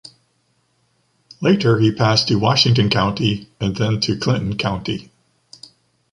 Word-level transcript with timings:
Later 1.41 1.77
he 1.77 1.93
passed 1.93 2.27
to 2.29 2.39
Washington 2.39 2.89
County 2.89 3.47
and 3.59 3.75
then 3.75 3.99
to 3.99 4.17
Clinton 4.17 4.57
County. 4.57 5.11